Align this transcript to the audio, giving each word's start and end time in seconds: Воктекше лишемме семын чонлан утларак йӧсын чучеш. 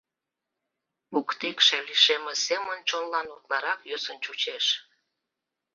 Воктекше 1.13 1.77
лишемме 1.87 2.33
семын 2.45 2.79
чонлан 2.89 3.27
утларак 3.35 3.79
йӧсын 3.89 4.17
чучеш. 4.23 4.65